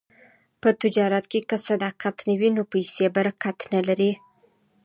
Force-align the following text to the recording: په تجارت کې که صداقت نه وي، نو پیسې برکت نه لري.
په 0.61 0.69
تجارت 0.81 1.25
کې 1.31 1.39
که 1.49 1.55
صداقت 1.67 2.15
نه 2.27 2.33
وي، 2.39 2.49
نو 2.57 2.63
پیسې 2.73 3.05
برکت 3.17 3.57
نه 3.73 3.81
لري. 3.87 4.11